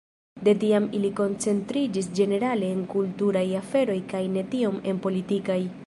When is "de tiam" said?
0.45-0.87